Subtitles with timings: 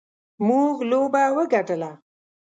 [0.47, 1.91] موږ لوبه وګټله.